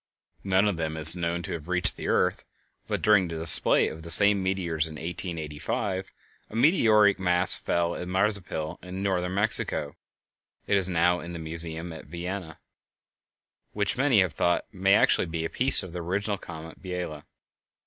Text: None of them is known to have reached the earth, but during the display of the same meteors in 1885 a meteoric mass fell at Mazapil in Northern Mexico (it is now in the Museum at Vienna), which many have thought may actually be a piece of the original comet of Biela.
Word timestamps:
None 0.43 0.67
of 0.67 0.77
them 0.77 0.97
is 0.97 1.15
known 1.15 1.43
to 1.43 1.51
have 1.51 1.67
reached 1.67 1.95
the 1.95 2.07
earth, 2.07 2.43
but 2.87 3.03
during 3.03 3.27
the 3.27 3.37
display 3.37 3.87
of 3.87 4.01
the 4.01 4.09
same 4.09 4.41
meteors 4.41 4.87
in 4.87 4.95
1885 4.95 6.11
a 6.49 6.55
meteoric 6.55 7.19
mass 7.19 7.55
fell 7.55 7.95
at 7.95 8.07
Mazapil 8.07 8.79
in 8.81 9.03
Northern 9.03 9.35
Mexico 9.35 9.95
(it 10.65 10.75
is 10.75 10.89
now 10.89 11.19
in 11.19 11.33
the 11.33 11.37
Museum 11.37 11.93
at 11.93 12.05
Vienna), 12.07 12.57
which 13.73 13.95
many 13.95 14.21
have 14.21 14.33
thought 14.33 14.65
may 14.73 14.95
actually 14.95 15.27
be 15.27 15.45
a 15.45 15.51
piece 15.51 15.83
of 15.83 15.93
the 15.93 16.01
original 16.01 16.39
comet 16.39 16.77
of 16.77 16.81
Biela. 16.83 17.25